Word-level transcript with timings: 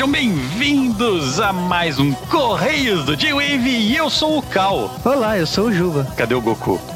sejam 0.00 0.10
bem-vindos 0.10 0.89
a 1.00 1.50
mais 1.50 1.98
um 1.98 2.12
Correios 2.12 3.06
do 3.06 3.16
J-Wave 3.16 3.70
e 3.70 3.96
eu 3.96 4.10
sou 4.10 4.36
o 4.36 4.42
Cal. 4.42 4.94
Olá, 5.02 5.38
eu 5.38 5.46
sou 5.46 5.68
o 5.68 5.72
Juba. 5.72 6.06
Cadê 6.14 6.34
o 6.34 6.42
Goku? 6.42 6.78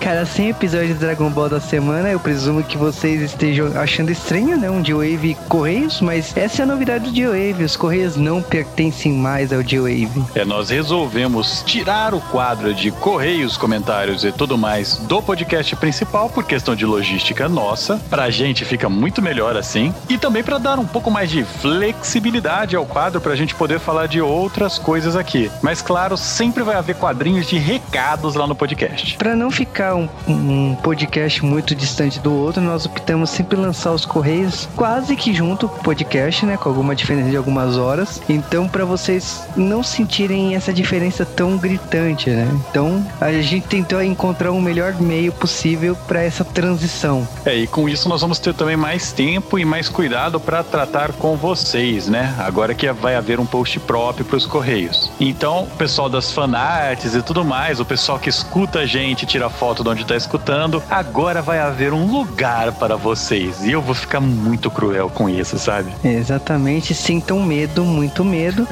Cara, 0.00 0.24
sem 0.24 0.48
episódio 0.48 0.88
de 0.88 0.94
Dragon 0.94 1.28
Ball 1.28 1.50
da 1.50 1.60
semana, 1.60 2.08
eu 2.08 2.18
presumo 2.18 2.62
que 2.62 2.78
vocês 2.78 3.20
estejam 3.20 3.78
achando 3.78 4.10
estranho, 4.10 4.56
né? 4.56 4.70
Um 4.70 4.80
J-Wave 4.80 5.36
Correios, 5.46 6.00
mas 6.00 6.34
essa 6.34 6.62
é 6.62 6.64
a 6.64 6.66
novidade 6.66 7.10
do 7.10 7.12
J-Wave. 7.12 7.64
Os 7.64 7.76
Correios 7.76 8.16
não 8.16 8.40
pertencem 8.40 9.12
mais 9.12 9.52
ao 9.52 9.62
J-Wave. 9.62 10.24
É, 10.34 10.46
nós 10.46 10.70
resolvemos 10.70 11.62
tirar 11.66 12.14
o 12.14 12.20
quadro 12.22 12.72
de 12.72 12.90
Correios, 12.90 13.58
comentários 13.58 14.24
e 14.24 14.32
tudo 14.32 14.56
mais 14.56 14.96
do 14.96 15.20
podcast 15.20 15.76
principal 15.76 16.30
por 16.30 16.44
questão 16.44 16.74
de 16.74 16.86
logística 16.86 17.46
nossa. 17.46 18.00
Pra 18.08 18.30
gente 18.30 18.64
fica 18.64 18.88
muito 18.88 19.20
melhor 19.20 19.54
assim. 19.54 19.92
E 20.08 20.16
também 20.16 20.42
para 20.42 20.56
dar 20.56 20.78
um 20.78 20.86
pouco 20.86 21.09
mais 21.10 21.30
de 21.30 21.44
flexibilidade 21.44 22.76
ao 22.76 22.86
quadro 22.86 23.20
pra 23.20 23.34
gente 23.34 23.54
poder 23.54 23.78
falar 23.78 24.06
de 24.06 24.20
outras 24.20 24.78
coisas 24.78 25.16
aqui. 25.16 25.50
Mas 25.62 25.82
claro, 25.82 26.16
sempre 26.16 26.62
vai 26.62 26.76
haver 26.76 26.96
quadrinhos 26.96 27.46
de 27.46 27.58
recados 27.58 28.34
lá 28.34 28.46
no 28.46 28.54
podcast. 28.54 29.16
Para 29.16 29.34
não 29.34 29.50
ficar 29.50 29.94
um, 29.94 30.08
um, 30.28 30.76
podcast 30.82 31.44
muito 31.44 31.74
distante 31.74 32.20
do 32.20 32.32
outro, 32.32 32.62
nós 32.62 32.86
optamos 32.86 33.30
sempre 33.30 33.56
lançar 33.56 33.92
os 33.92 34.04
correios 34.04 34.68
quase 34.76 35.16
que 35.16 35.34
junto 35.34 35.68
com 35.68 35.80
o 35.80 35.82
podcast, 35.82 36.46
né, 36.46 36.56
com 36.56 36.68
alguma 36.68 36.94
diferença 36.94 37.30
de 37.30 37.36
algumas 37.36 37.76
horas. 37.76 38.20
Então, 38.28 38.68
para 38.68 38.84
vocês 38.84 39.44
não 39.56 39.82
sentirem 39.82 40.54
essa 40.54 40.72
diferença 40.72 41.24
tão 41.26 41.56
gritante, 41.56 42.30
né? 42.30 42.48
Então, 42.70 43.04
a 43.20 43.32
gente 43.32 43.66
tentou 43.66 44.02
encontrar 44.02 44.52
um 44.52 44.60
melhor 44.60 44.94
meio 45.00 45.32
possível 45.32 45.96
para 46.06 46.22
essa 46.22 46.44
transição. 46.44 47.26
É, 47.44 47.54
e 47.54 47.66
com 47.66 47.88
isso 47.88 48.08
nós 48.08 48.20
vamos 48.20 48.38
ter 48.38 48.54
também 48.54 48.76
mais 48.76 49.12
tempo 49.12 49.58
e 49.58 49.64
mais 49.64 49.88
cuidado 49.88 50.38
para 50.38 50.62
tratar 50.62 50.99
com 51.08 51.36
vocês, 51.36 52.06
né? 52.08 52.34
Agora 52.38 52.74
que 52.74 52.90
vai 52.92 53.16
haver 53.16 53.40
um 53.40 53.46
post 53.46 53.80
próprio 53.80 54.24
para 54.24 54.36
os 54.36 54.46
correios. 54.46 55.10
Então, 55.18 55.64
o 55.64 55.76
pessoal 55.76 56.08
das 56.08 56.32
fanarts 56.32 57.14
e 57.14 57.22
tudo 57.22 57.44
mais, 57.44 57.80
o 57.80 57.84
pessoal 57.84 58.18
que 58.18 58.28
escuta 58.28 58.80
a 58.80 58.86
gente, 58.86 59.24
tira 59.26 59.48
foto 59.48 59.82
de 59.82 59.88
onde 59.88 60.02
está 60.02 60.14
escutando, 60.14 60.82
agora 60.90 61.40
vai 61.40 61.58
haver 61.58 61.92
um 61.92 62.06
lugar 62.06 62.72
para 62.72 62.96
vocês. 62.96 63.64
E 63.64 63.72
eu 63.72 63.80
vou 63.80 63.94
ficar 63.94 64.20
muito 64.20 64.70
cruel 64.70 65.08
com 65.08 65.28
isso, 65.28 65.58
sabe? 65.58 65.90
Exatamente, 66.04 66.94
sintam 66.94 67.42
medo, 67.42 67.84
muito 67.84 68.24
medo. 68.24 68.68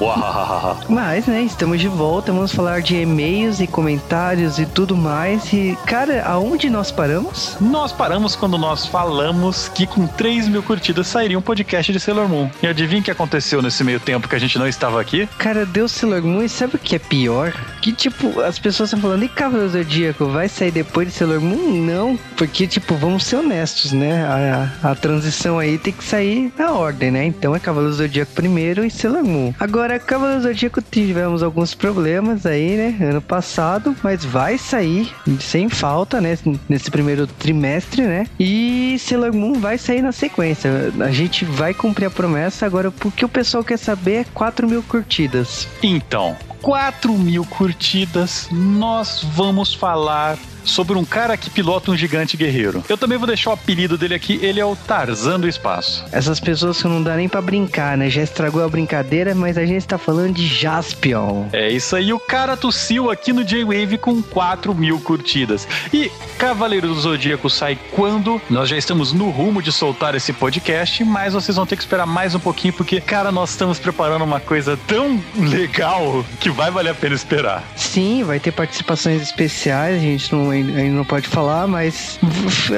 Mas, 0.88 1.26
né, 1.26 1.42
estamos 1.42 1.80
de 1.80 1.88
volta, 1.88 2.32
vamos 2.32 2.52
falar 2.52 2.82
de 2.82 2.96
e-mails 2.96 3.60
e 3.60 3.66
comentários 3.66 4.58
e 4.58 4.66
tudo 4.66 4.96
mais. 4.96 5.52
E, 5.52 5.78
cara, 5.86 6.24
aonde 6.26 6.68
nós 6.68 6.90
paramos? 6.90 7.56
Nós 7.60 7.92
paramos 7.92 8.34
quando 8.34 8.58
nós 8.58 8.86
falamos 8.86 9.68
que 9.68 9.86
com 9.86 10.06
3 10.06 10.48
mil 10.48 10.62
curtidas 10.62 11.06
sairia 11.06 11.38
um 11.38 11.42
podcast 11.42 11.59
de 11.92 12.00
Sailor 12.00 12.28
Moon. 12.28 12.50
E 12.62 12.66
adivinha 12.66 13.00
o 13.00 13.04
que 13.04 13.10
aconteceu 13.10 13.62
nesse 13.62 13.82
meio 13.84 14.00
tempo 14.00 14.28
que 14.28 14.34
a 14.34 14.38
gente 14.38 14.58
não 14.58 14.66
estava 14.66 15.00
aqui? 15.00 15.28
Cara, 15.38 15.64
deu 15.64 15.88
Sailor 15.88 16.22
Moon 16.22 16.42
e 16.42 16.48
sabe 16.48 16.76
o 16.76 16.78
que 16.78 16.96
é 16.96 16.98
pior? 16.98 17.52
Que, 17.80 17.92
tipo, 17.92 18.40
as 18.40 18.58
pessoas 18.58 18.88
estão 18.88 19.00
falando, 19.00 19.24
e 19.24 19.28
Cavaleiro 19.28 19.72
Zodíaco 19.72 20.26
vai 20.26 20.48
sair 20.48 20.70
depois 20.70 21.08
de 21.08 21.14
Sailor 21.14 21.40
Moon? 21.40 21.82
Não, 21.82 22.18
porque, 22.36 22.66
tipo, 22.66 22.94
vamos 22.94 23.24
ser 23.24 23.36
honestos, 23.36 23.92
né? 23.92 24.24
A, 24.24 24.90
a 24.90 24.94
transição 24.94 25.58
aí 25.58 25.78
tem 25.78 25.92
que 25.92 26.04
sair 26.04 26.52
na 26.58 26.72
ordem, 26.72 27.10
né? 27.10 27.24
Então 27.24 27.54
é 27.54 27.60
Cavaleiro 27.60 27.94
Zodíaco 27.94 28.32
primeiro 28.32 28.84
e 28.84 28.90
Sailor 28.90 29.24
Moon. 29.24 29.54
Agora, 29.58 29.98
Cavaleiro 29.98 30.42
Zodíaco 30.42 30.82
tivemos 30.82 31.42
alguns 31.42 31.74
problemas 31.74 32.44
aí, 32.44 32.76
né? 32.76 32.96
Ano 33.08 33.22
passado, 33.22 33.96
mas 34.02 34.24
vai 34.24 34.58
sair 34.58 35.12
sem 35.40 35.68
falta, 35.68 36.20
né? 36.20 36.38
Nesse 36.68 36.90
primeiro 36.90 37.26
trimestre, 37.26 38.02
né? 38.02 38.26
E 38.38 38.96
Sailor 38.98 39.34
Moon 39.34 39.54
vai 39.54 39.78
sair 39.78 40.02
na 40.02 40.12
sequência. 40.12 40.92
A 41.00 41.10
gente 41.10 41.44
vai 41.44 41.72
cumprir 41.72 42.06
a 42.06 42.10
promessa. 42.10 42.66
Agora, 42.66 42.88
o 42.88 43.10
que 43.10 43.24
o 43.24 43.28
pessoal 43.28 43.64
quer 43.64 43.78
saber 43.78 44.14
é 44.14 44.24
4 44.34 44.68
mil 44.68 44.82
curtidas. 44.82 45.66
Então, 45.82 46.36
4 46.62 47.12
mil 47.14 47.44
curtidas, 47.44 48.48
nós 48.50 49.22
vamos 49.22 49.74
falar 49.74 50.38
sobre 50.64 50.96
um 50.96 51.04
cara 51.04 51.36
que 51.36 51.50
pilota 51.50 51.90
um 51.90 51.96
gigante 51.96 52.36
guerreiro. 52.36 52.84
Eu 52.88 52.96
também 52.96 53.18
vou 53.18 53.26
deixar 53.26 53.50
o 53.50 53.52
apelido 53.54 53.96
dele 53.96 54.14
aqui, 54.14 54.38
ele 54.42 54.60
é 54.60 54.64
o 54.64 54.76
Tarzan 54.76 55.40
do 55.40 55.48
espaço. 55.48 56.04
Essas 56.12 56.40
pessoas 56.40 56.80
que 56.80 56.88
não 56.88 57.02
dá 57.02 57.16
nem 57.16 57.28
para 57.28 57.40
brincar, 57.40 57.96
né? 57.96 58.08
Já 58.10 58.22
estragou 58.22 58.64
a 58.64 58.68
brincadeira, 58.68 59.34
mas 59.34 59.56
a 59.56 59.64
gente 59.64 59.86
tá 59.86 59.98
falando 59.98 60.34
de 60.34 60.46
Jaspion. 60.46 61.46
É 61.52 61.68
isso 61.70 61.96
aí, 61.96 62.12
o 62.12 62.18
cara 62.18 62.56
tossiu 62.56 63.10
aqui 63.10 63.32
no 63.32 63.44
J-Wave 63.44 63.98
com 63.98 64.22
4 64.22 64.74
mil 64.74 65.00
curtidas. 65.00 65.66
E 65.92 66.10
Cavaleiro 66.38 66.88
do 66.88 67.00
Zodíaco 67.00 67.50
sai 67.50 67.78
quando? 67.92 68.40
Nós 68.48 68.68
já 68.68 68.76
estamos 68.76 69.12
no 69.12 69.30
rumo 69.30 69.62
de 69.62 69.70
soltar 69.70 70.14
esse 70.14 70.32
podcast, 70.32 71.04
mas 71.04 71.34
vocês 71.34 71.56
vão 71.56 71.66
ter 71.66 71.76
que 71.76 71.82
esperar 71.82 72.06
mais 72.06 72.34
um 72.34 72.40
pouquinho, 72.40 72.72
porque, 72.72 73.00
cara, 73.00 73.30
nós 73.30 73.50
estamos 73.50 73.78
preparando 73.78 74.24
uma 74.24 74.40
coisa 74.40 74.78
tão 74.86 75.20
legal 75.36 76.24
que 76.38 76.50
vai 76.50 76.70
valer 76.70 76.90
a 76.90 76.94
pena 76.94 77.14
esperar. 77.14 77.62
Sim, 77.76 78.24
vai 78.24 78.40
ter 78.40 78.52
participações 78.52 79.20
especiais, 79.22 79.96
a 79.96 80.00
gente 80.00 80.32
não 80.34 80.49
ainda 80.50 80.96
não 80.96 81.04
pode 81.04 81.28
falar, 81.28 81.66
mas 81.66 82.18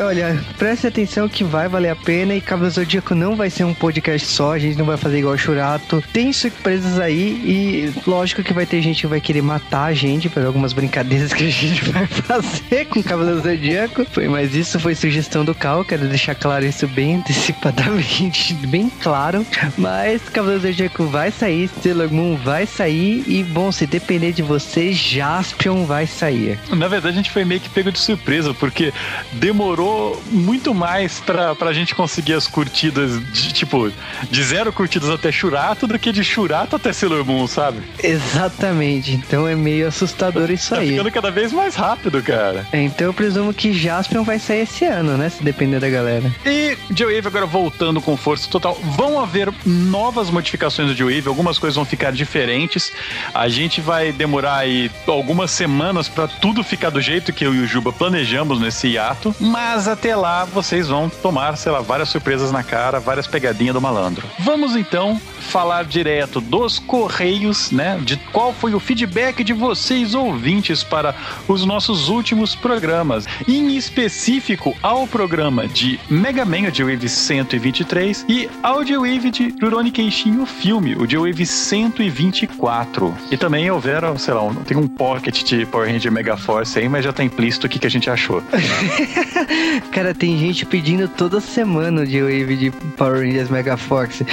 olha, 0.06 0.42
preste 0.58 0.86
atenção 0.86 1.28
que 1.28 1.44
vai 1.44 1.68
valer 1.68 1.90
a 1.90 1.96
pena 1.96 2.34
e 2.34 2.40
Cavaleiro 2.40 2.74
Zodíaco 2.74 3.14
não 3.14 3.36
vai 3.36 3.50
ser 3.50 3.64
um 3.64 3.74
podcast 3.74 4.26
só, 4.28 4.52
a 4.52 4.58
gente 4.58 4.78
não 4.78 4.84
vai 4.84 4.96
fazer 4.96 5.18
igual 5.18 5.34
o 5.34 5.38
Churato. 5.38 6.02
Tem 6.12 6.32
surpresas 6.32 6.98
aí 6.98 7.32
e 7.44 7.92
lógico 8.06 8.42
que 8.42 8.52
vai 8.52 8.66
ter 8.66 8.80
gente 8.82 9.00
que 9.00 9.06
vai 9.06 9.20
querer 9.20 9.42
matar 9.42 9.84
a 9.84 9.94
gente 9.94 10.28
por 10.28 10.44
algumas 10.44 10.72
brincadeiras 10.72 11.32
que 11.32 11.44
a 11.44 11.50
gente 11.50 11.84
vai 11.90 12.06
fazer 12.06 12.86
com 12.86 13.02
Cavaleiro 13.02 13.40
Zodíaco. 13.40 14.04
Foi, 14.10 14.28
mas 14.28 14.54
isso 14.54 14.78
foi 14.78 14.94
sugestão 14.94 15.44
do 15.44 15.54
Cal, 15.54 15.84
quero 15.84 16.06
deixar 16.06 16.34
claro 16.34 16.64
isso 16.64 16.86
bem 16.86 17.16
antecipadamente, 17.16 18.54
bem 18.66 18.90
claro. 19.02 19.46
Mas 19.78 20.22
Cavaleiro 20.28 20.62
Zodíaco 20.62 21.06
vai 21.06 21.30
sair, 21.30 21.68
Sailor 21.82 22.12
Moon 22.12 22.36
vai 22.36 22.66
sair 22.66 23.24
e 23.26 23.42
bom, 23.42 23.72
se 23.72 23.86
depender 23.86 24.32
de 24.32 24.42
vocês, 24.42 24.96
Jaspion 24.96 25.84
vai 25.84 26.06
sair. 26.06 26.58
Na 26.70 26.88
verdade, 26.88 27.14
a 27.14 27.16
gente 27.16 27.30
foi 27.30 27.44
meio 27.44 27.60
que 27.62 27.68
pego 27.68 27.90
de 27.90 27.98
surpresa, 27.98 28.52
porque 28.54 28.92
demorou 29.32 30.20
muito 30.30 30.74
mais 30.74 31.20
pra, 31.20 31.54
pra 31.54 31.72
gente 31.72 31.94
conseguir 31.94 32.34
as 32.34 32.46
curtidas, 32.46 33.20
de, 33.32 33.52
tipo, 33.52 33.90
de 34.30 34.44
zero 34.44 34.72
curtidas 34.72 35.08
até 35.08 35.32
Churato 35.32 35.86
do 35.86 35.98
que 35.98 36.12
de 36.12 36.24
Churato 36.24 36.76
até 36.76 36.92
Sailor 36.92 37.24
Moon, 37.24 37.46
sabe? 37.46 37.82
Exatamente. 38.02 39.12
Então 39.12 39.46
é 39.46 39.54
meio 39.54 39.88
assustador 39.88 40.50
isso 40.52 40.70
tá 40.70 40.80
aí. 40.80 40.88
Tá 40.88 40.92
ficando 40.92 41.10
cada 41.10 41.30
vez 41.30 41.52
mais 41.52 41.74
rápido, 41.74 42.22
cara. 42.22 42.66
É, 42.72 42.82
então 42.82 43.06
eu 43.06 43.14
presumo 43.14 43.54
que 43.54 43.72
Jaspion 43.72 44.24
vai 44.24 44.38
sair 44.38 44.60
esse 44.60 44.84
ano, 44.84 45.16
né? 45.16 45.28
Se 45.28 45.42
depender 45.42 45.80
da 45.80 45.88
galera. 45.88 46.32
E 46.44 46.76
J-Wave 46.90 47.26
agora 47.26 47.46
voltando 47.46 48.00
com 48.00 48.16
força 48.16 48.48
total. 48.48 48.78
Vão 48.96 49.20
haver 49.20 49.52
novas 49.64 50.30
modificações 50.30 50.88
do 50.88 50.94
J-Wave, 50.94 51.28
algumas 51.28 51.58
coisas 51.58 51.76
vão 51.76 51.84
ficar 51.84 52.12
diferentes. 52.12 52.92
A 53.34 53.48
gente 53.48 53.80
vai 53.80 54.12
demorar 54.12 54.56
aí 54.56 54.90
algumas 55.06 55.50
semanas 55.50 56.08
para 56.08 56.26
tudo 56.28 56.62
ficar 56.62 56.90
do 56.90 57.00
jeito 57.00 57.32
que 57.32 57.46
eu 57.52 57.54
e 57.54 57.64
o 57.64 57.66
Juba 57.66 57.92
planejamos 57.92 58.60
nesse 58.60 58.88
hiato, 58.88 59.34
mas 59.38 59.86
até 59.86 60.16
lá 60.16 60.44
vocês 60.44 60.88
vão 60.88 61.08
tomar, 61.08 61.56
sei 61.56 61.70
lá, 61.70 61.80
várias 61.80 62.08
surpresas 62.08 62.50
na 62.50 62.62
cara, 62.62 62.98
várias 62.98 63.26
pegadinhas 63.26 63.74
do 63.74 63.80
malandro. 63.80 64.26
Vamos 64.38 64.74
então 64.74 65.20
falar 65.40 65.84
direto 65.84 66.40
dos 66.40 66.78
correios, 66.78 67.70
né? 67.70 68.00
De 68.02 68.16
qual 68.16 68.52
foi 68.52 68.74
o 68.74 68.80
feedback 68.80 69.44
de 69.44 69.52
vocês 69.52 70.14
ouvintes 70.14 70.82
para 70.82 71.14
os 71.46 71.64
nossos 71.64 72.08
últimos 72.08 72.54
programas, 72.54 73.26
em 73.46 73.76
específico 73.76 74.74
ao 74.82 75.06
programa 75.06 75.68
de 75.68 76.00
Mega 76.08 76.44
Man, 76.44 76.68
o 76.68 76.70
J-Wave 76.70 77.08
123, 77.08 78.24
e 78.28 78.48
ao 78.62 78.84
J-Wave 78.84 79.30
de 79.30 79.54
Rurouni 79.60 79.90
Kenshin, 79.90 80.38
o 80.38 80.46
filme, 80.46 80.94
o 80.94 81.06
J-Wave 81.06 81.44
124. 81.44 83.14
E 83.30 83.36
também 83.36 83.70
houveram, 83.70 84.16
sei 84.16 84.32
lá, 84.32 84.42
tem 84.66 84.76
um 84.76 84.88
pocket 84.88 85.42
de 85.42 85.66
Power 85.66 85.90
Ranger 85.90 86.12
Mega 86.12 86.36
Force 86.36 86.78
aí, 86.78 86.88
mas 86.88 87.04
já 87.04 87.12
tá 87.12 87.22
implícito 87.42 87.66
o 87.66 87.70
que, 87.70 87.80
que 87.80 87.86
a 87.86 87.90
gente 87.90 88.08
achou. 88.08 88.40
Cara, 89.90 90.14
tem 90.14 90.38
gente 90.38 90.64
pedindo 90.64 91.08
toda 91.08 91.40
semana 91.40 92.02
o 92.02 92.06
J-Wave 92.06 92.56
de 92.56 92.70
Power 92.96 93.20
Rangers 93.20 93.50
Mega 93.50 93.76
Force. 93.76 94.24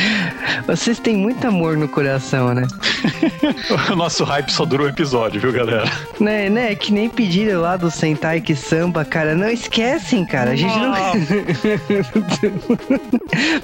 Vocês 0.67 0.99
têm 0.99 1.17
muito 1.17 1.47
amor 1.47 1.75
no 1.75 1.87
coração, 1.87 2.53
né? 2.53 2.67
o 3.91 3.95
nosso 3.95 4.23
hype 4.23 4.51
só 4.51 4.65
durou 4.65 4.85
um 4.85 4.89
episódio, 4.89 5.41
viu, 5.41 5.51
galera? 5.51 5.91
Né, 6.19 6.49
né? 6.49 6.75
Que 6.75 6.93
nem 6.93 7.09
pediram 7.09 7.61
lá 7.61 7.75
do 7.77 7.89
Sentai 7.89 8.41
que 8.41 8.55
samba, 8.55 9.03
cara. 9.03 9.33
Não 9.35 9.49
esquecem, 9.49 10.23
cara. 10.25 10.51
A 10.51 10.55
gente 10.55 10.77
não. 10.77 10.91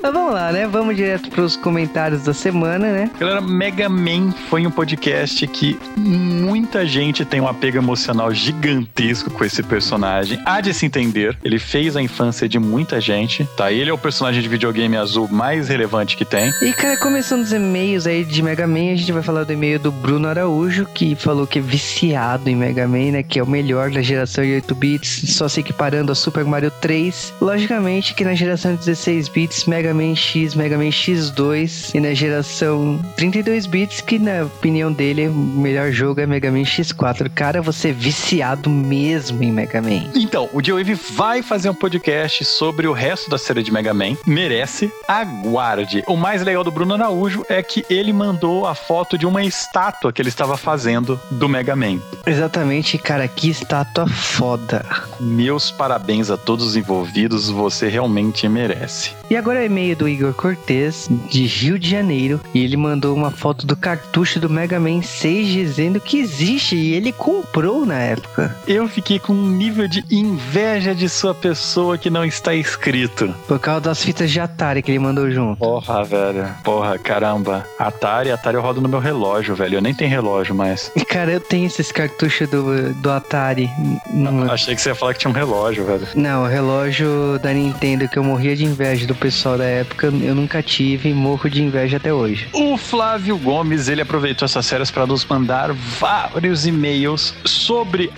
Mas 0.02 0.14
vamos 0.14 0.34
lá, 0.34 0.52
né? 0.52 0.68
Vamos 0.68 0.96
direto 0.96 1.30
pros 1.30 1.56
comentários 1.56 2.24
da 2.24 2.34
semana, 2.34 2.92
né? 2.92 3.12
Galera, 3.20 3.42
Mega 3.42 3.88
Man 3.90 4.32
foi 4.50 4.66
um 4.66 4.72
podcast 4.72 5.46
que 5.48 5.78
muita 5.96 6.86
gente 6.86 7.24
tem 7.26 7.42
um 7.42 7.48
apego 7.48 7.78
emocional 7.78 8.34
gigantesco 8.34 9.30
com 9.36 9.46
esse 9.46 9.62
personagem. 9.62 10.40
Há 10.46 10.62
de 10.62 10.74
se 10.74 10.86
entender, 10.86 11.38
ele 11.44 11.60
fez 11.60 11.96
a 11.96 12.02
infância 12.02 12.48
de 12.48 12.58
muita 12.58 13.00
gente, 13.00 13.48
tá? 13.56 13.72
Ele 13.72 13.90
é 13.90 13.94
o 13.94 13.98
personagem 13.98 14.42
de 14.42 14.48
videogame 14.48 14.98
azul 14.98 15.28
mais 15.28 15.68
relevante 15.68 16.16
que 16.16 16.26
tem. 16.26 16.52
E, 16.62 16.74
cara, 16.74 16.98
começando 16.98 17.42
os 17.42 17.52
e-mails 17.52 18.08
aí 18.08 18.24
de 18.24 18.42
Mega 18.42 18.66
Man, 18.66 18.94
a 18.94 18.96
gente 18.96 19.12
vai 19.12 19.22
falar 19.22 19.44
do 19.44 19.54
e-mail 19.54 19.80
do 19.80 19.92
Bruno 19.92 20.28
Araújo, 20.28 20.86
que 20.94 21.16
falou 21.16 21.46
que 21.46 21.60
é 21.60 21.62
viciado 21.62 22.50
em 22.50 22.56
Mega 22.56 22.88
Man, 22.88 23.12
né? 23.12 23.24
Que 23.24 23.40
é 23.40 23.44
o 23.44 23.48
melhor 23.48 23.92
da 23.92 24.02
geração 24.02 24.44
de 24.44 24.54
8 24.54 24.76
bits, 24.76 25.36
só 25.36 25.48
se 25.48 25.60
equiparando 25.60 26.12
a 26.12 26.16
Super 26.16 26.46
Mario 26.46 26.72
3. 26.82 27.34
Logicamente 27.42 28.14
que 28.14 28.24
na 28.24 28.34
geração 28.34 28.74
de 28.74 28.80
16 28.80 29.30
bits, 29.30 29.66
Mega 29.66 29.94
Man 29.94 30.16
X, 30.16 30.56
Mega 30.56 30.78
Man 30.78 30.90
X2, 30.90 31.94
e 31.94 32.00
na 32.00 32.14
geração 32.14 33.00
32 33.18 33.66
bits, 33.66 34.02
que 34.02 34.18
na 34.18 34.44
opinião 34.44 34.92
dele, 34.92 35.28
o 35.28 35.34
melhor 35.34 35.92
jogo 35.92 36.22
é 36.22 36.26
Mega 36.26 36.52
Man 36.52 36.64
X4. 36.64 37.30
Cara, 37.34 37.62
você 37.62 37.90
é 37.90 37.94
viciado 37.94 38.70
mesmo 38.70 39.25
em 39.32 39.52
Mega 39.52 39.82
Man. 39.82 40.10
Então, 40.16 40.50
o 40.54 40.62
J-Wave 40.62 40.94
vai 40.94 41.42
fazer 41.42 41.70
um 41.70 41.74
podcast 41.74 42.44
sobre 42.46 42.88
o 42.88 42.94
resto 42.94 43.30
da 43.30 43.38
série 43.38 43.64
de 43.64 43.72
Mega 43.72 43.94
Man. 43.94 44.16
Merece. 44.26 44.92
Aguarde. 45.08 46.04
O 46.08 46.16
mais 46.16 46.42
legal 46.44 46.64
do 46.64 46.72
Bruno 46.72 46.94
Araújo 46.94 47.46
é 47.50 47.62
que 47.62 47.86
ele 47.90 48.14
mandou 48.14 48.66
a 48.68 48.76
foto 48.76 49.18
de 49.18 49.26
uma 49.26 49.44
estátua 49.44 50.12
que 50.12 50.22
ele 50.22 50.30
estava 50.30 50.58
fazendo 50.58 51.20
do 51.32 51.48
Mega 51.50 51.76
Man. 51.76 52.00
Exatamente, 52.26 52.98
cara, 52.98 53.28
que 53.28 53.50
estátua 53.50 54.08
foda. 54.08 54.86
Meus 55.20 55.72
parabéns 55.72 56.30
a 56.30 56.38
todos 56.38 56.66
os 56.66 56.76
envolvidos, 56.76 57.50
você 57.50 57.88
realmente 57.88 58.48
merece. 58.48 59.12
E 59.30 59.36
agora 59.36 59.62
é 59.62 59.66
e-mail 59.66 59.96
do 59.96 60.08
Igor 60.08 60.34
Cortez, 60.34 61.08
de 61.30 61.46
Rio 61.46 61.80
de 61.80 61.90
Janeiro, 61.90 62.40
e 62.54 62.64
ele 62.64 62.78
mandou 62.78 63.16
uma 63.16 63.32
foto 63.32 63.66
do 63.66 63.76
cartucho 63.76 64.40
do 64.40 64.50
Mega 64.50 64.80
Man 64.80 65.02
6 65.02 65.48
dizendo 65.48 66.00
que 66.00 66.18
existe 66.20 66.76
e 66.76 66.94
ele 66.94 67.12
comprou 67.12 67.86
na 67.86 68.00
época. 68.00 68.56
Eu 68.68 68.88
fiquei 68.88 69.15
com 69.20 69.34
um 69.34 69.50
nível 69.50 69.88
de 69.88 70.04
inveja 70.12 70.94
de 70.94 71.08
sua 71.10 71.34
pessoa 71.34 71.98
que 71.98 72.10
não 72.10 72.26
está 72.26 72.54
escrito. 72.54 73.34
Por 73.48 73.60
causa 73.60 73.82
das 73.82 74.04
fitas 74.04 74.32
de 74.32 74.40
Atari 74.40 74.82
que 74.82 74.92
ele 74.92 75.00
mandou 75.00 75.30
junto. 75.30 75.58
Porra, 75.58 76.04
velho. 76.04 76.48
Porra, 76.64 76.98
caramba. 76.98 77.66
Atari, 77.80 78.32
Atari 78.32 78.56
eu 78.56 78.62
rodo 78.62 78.82
no 78.82 78.90
meu 78.90 79.00
relógio, 79.00 79.56
velho. 79.56 79.76
Eu 79.76 79.82
nem 79.82 79.94
tenho 79.94 80.10
relógio 80.10 80.56
mais. 80.56 80.92
Cara, 81.08 81.32
eu 81.32 81.40
tenho 81.40 81.66
esses 81.66 81.92
cartuchos 81.92 82.50
do, 82.50 82.94
do 82.94 83.12
Atari. 83.12 83.70
No... 84.12 84.52
Achei 84.52 84.76
que 84.76 84.82
você 84.82 84.90
ia 84.90 84.96
falar 84.96 85.14
que 85.14 85.20
tinha 85.20 85.32
um 85.32 85.34
relógio, 85.34 85.86
velho. 85.86 86.08
Não, 86.16 86.44
o 86.44 86.48
relógio 86.48 87.40
da 87.42 87.54
Nintendo 87.54 88.08
que 88.08 88.18
eu 88.18 88.24
morria 88.24 88.56
de 88.56 88.66
inveja 88.66 89.06
do 89.08 89.16
pessoal 89.16 89.58
da 89.58 89.66
época, 89.66 90.08
eu 90.08 90.36
nunca 90.36 90.62
tive 90.62 91.10
e 91.10 91.14
morro 91.14 91.50
de 91.50 91.62
inveja 91.64 91.98
até 91.98 92.14
hoje. 92.14 92.48
O 92.54 92.78
Flávio 92.78 93.38
Gomes, 93.38 93.88
ele 93.88 94.02
aproveitou 94.02 94.46
essas 94.46 94.66
séries 94.66 94.92
para 94.92 95.06
nos 95.06 95.26
mandar 95.26 95.72
vários 95.74 96.66
e-mails 96.66 97.34
sobre 97.44 98.12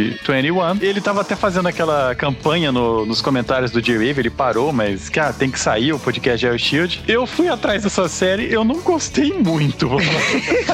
IOShield 0.00 0.20
21. 0.26 0.78
Ele 0.80 1.00
tava 1.00 1.20
até 1.20 1.36
fazendo 1.36 1.68
aquela 1.68 2.14
campanha 2.14 2.72
no, 2.72 3.04
nos 3.04 3.20
comentários 3.20 3.70
do 3.70 3.80
J-Wave, 3.80 4.20
ele 4.20 4.30
parou, 4.30 4.72
mas, 4.72 5.08
cara, 5.08 5.32
tem 5.32 5.50
que 5.50 5.58
sair 5.58 5.92
o 5.92 5.98
podcast 5.98 6.38
de 6.38 6.46
IOShield. 6.46 7.02
Eu 7.06 7.26
fui 7.26 7.48
atrás 7.48 7.82
dessa 7.82 8.08
série, 8.08 8.52
eu 8.52 8.64
não 8.64 8.80
gostei 8.80 9.32
muito. 9.32 9.90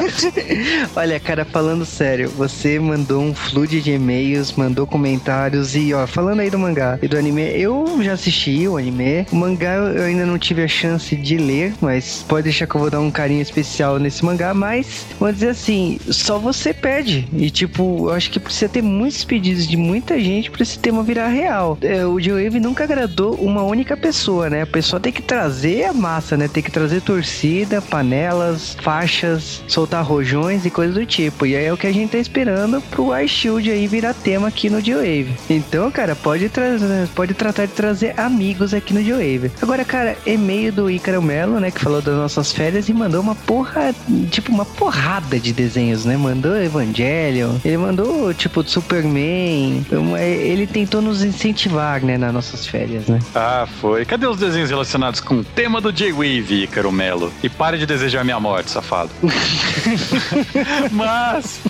Olha, 0.95 1.19
cara, 1.21 1.45
falando 1.45 1.85
sério, 1.85 2.31
você 2.31 2.79
mandou 2.79 3.23
um 3.23 3.35
flude 3.35 3.81
de 3.81 3.93
e-mails, 3.93 4.53
mandou 4.53 4.87
comentários 4.87 5.75
e, 5.75 5.93
ó, 5.93 6.07
falando 6.07 6.41
aí 6.41 6.51
do 6.51 6.59
mangá 6.59 6.99
e 7.03 7.09
do 7.09 7.17
anime, 7.17 7.43
eu 7.59 7.99
já 8.03 8.13
assisti 8.13 8.67
o 8.69 8.77
anime. 8.77 9.27
O 9.33 9.37
mangá 9.37 9.75
eu 9.75 10.05
ainda 10.05 10.25
não 10.25 10.39
tive 10.39 10.63
a 10.63 10.69
chance 10.69 11.15
de 11.17 11.37
ler, 11.37 11.75
mas 11.81 12.25
pode 12.29 12.45
deixar 12.45 12.67
que 12.67 12.75
eu 12.75 12.81
vou 12.81 12.91
dar 12.91 13.01
um 13.01 13.11
carinho 13.11 13.43
especial 13.43 13.99
nesse 13.99 14.25
mangá, 14.25 14.55
mas 14.55 15.07
vou 15.19 15.33
dizer 15.33 15.49
assim, 15.51 15.99
só 16.09 16.39
você 16.39 16.73
pede. 16.73 17.27
E 17.33 17.51
tipo, 17.51 18.09
eu 18.09 18.13
acho 18.13 18.31
que 18.31 18.39
precisa 18.39 18.69
ter 18.69 18.83
muitos 19.07 19.25
pedidos 19.25 19.69
de 19.69 19.77
muita 19.77 20.19
gente 20.19 20.51
para 20.51 20.65
esse 20.65 20.79
tema 20.79 21.03
virar 21.03 21.29
real. 21.29 21.79
É, 21.81 22.05
o 22.05 22.21
J-Wave 22.21 22.59
nunca 22.59 22.83
agradou 22.83 23.35
uma 23.35 23.63
única 23.63 23.97
pessoa, 23.97 24.51
né? 24.51 24.63
A 24.63 24.67
pessoa 24.67 24.99
tem 24.99 25.13
que 25.13 25.23
trazer 25.23 25.85
a 25.85 25.93
massa, 25.93 26.37
né? 26.37 26.49
Tem 26.49 26.61
que 26.61 26.73
trazer 26.73 27.01
torcida, 27.03 27.81
panelas, 27.81 28.77
faixas, 28.83 29.63
soltar 29.69 30.05
rojões 30.05 30.67
e 30.67 30.71
coisas 30.71 30.97
do 30.97 31.07
tipo. 31.07 31.47
E 31.47 31.55
aí 31.55 31.67
é 31.67 31.73
o 31.73 31.77
que 31.77 31.87
a 31.87 31.93
gente 31.93 32.11
tá 32.11 32.19
esperando 32.19 32.81
pro 32.91 33.17
iShield 33.17 33.71
aí 33.71 33.87
virar 33.87 34.13
tema 34.13 34.49
aqui 34.49 34.69
no 34.69 34.83
J-Wave. 34.83 35.37
Então, 35.49 35.89
cara, 35.93 36.17
pode, 36.17 36.49
trazer, 36.49 37.09
pode 37.15 37.33
tratar 37.33 37.67
de 37.67 37.73
trazer 37.73 38.19
amigos 38.19 38.75
aqui 38.75 38.93
no 38.93 39.05
J-Wave. 39.05 39.53
Agora, 39.63 39.85
cara, 39.85 40.17
e-mail 40.27 40.73
do 40.73 40.91
Ícaro 40.91 41.23
Melo, 41.23 41.61
né, 41.61 41.71
que 41.71 41.81
falou 41.81 42.03
das 42.03 42.17
nossas 42.17 42.51
férias 42.51 42.89
e 42.89 42.93
mandou 42.93 43.21
uma 43.21 43.37
porra, 43.37 43.95
tipo, 44.33 44.51
uma 44.51 44.65
porrada 44.65 45.39
de 45.39 45.53
desenhos, 45.53 46.05
né? 46.05 46.17
Mandou 46.17 46.57
Evangelion, 46.57 47.55
ele 47.65 47.77
mandou, 47.77 48.35
tipo, 48.35 48.65
Superman. 48.97 49.85
Ele 50.19 50.67
tentou 50.67 51.03
nos 51.03 51.23
incentivar, 51.23 52.03
né, 52.03 52.17
nas 52.17 52.33
nossas 52.33 52.67
férias, 52.67 53.07
né? 53.07 53.19
Ah, 53.35 53.67
foi. 53.81 54.05
Cadê 54.05 54.27
os 54.27 54.39
desenhos 54.39 54.71
relacionados 54.71 55.21
com 55.21 55.37
o 55.37 55.45
tema 55.45 55.81
do 55.81 55.93
J-Wave, 55.93 56.65
Ícaro 56.65 56.91
Melo? 56.91 57.33
E 57.43 57.49
pare 57.49 57.79
de 57.79 57.87
desejar 57.87 58.25
minha 58.25 58.41
morte, 58.41 58.71
safado. 58.71 59.11
Mas. 60.93 61.61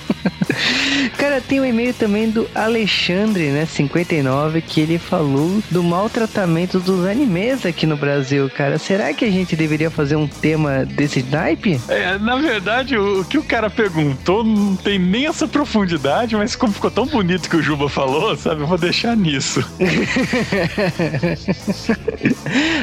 Cara, 1.16 1.40
tem 1.40 1.60
um 1.60 1.64
e-mail 1.64 1.94
também 1.94 2.30
do 2.30 2.48
Alexandre, 2.54 3.50
né, 3.50 3.66
59, 3.66 4.60
que 4.60 4.80
ele 4.80 4.98
falou 4.98 5.62
do 5.70 5.82
maltratamento 5.82 6.78
dos 6.80 7.04
animes 7.04 7.64
aqui 7.66 7.86
no 7.86 7.96
Brasil, 7.96 8.50
cara. 8.50 8.78
Será 8.78 9.12
que 9.12 9.24
a 9.24 9.30
gente 9.30 9.56
deveria 9.56 9.90
fazer 9.90 10.16
um 10.16 10.26
tema 10.26 10.84
desse 10.84 11.22
naipe? 11.22 11.80
É, 11.88 12.18
na 12.18 12.36
verdade, 12.36 12.96
o, 12.96 13.20
o, 13.20 13.24
que 13.24 13.38
o 13.38 13.42
cara 13.42 13.70
perguntou 13.70 14.44
não 14.44 14.76
tem 14.76 14.98
nem 14.98 15.26
essa 15.26 15.48
profundidade, 15.48 16.36
mas 16.36 16.54
como 16.54 16.72
ficou 16.72 16.90
tão 16.90 17.06
bonito 17.06 17.48
que 17.48 17.56
o 17.56 17.62
Juba 17.62 17.88
falou, 17.88 18.36
sabe, 18.36 18.60
eu 18.62 18.66
vou 18.66 18.78
deixar 18.78 19.16
nisso. 19.16 19.64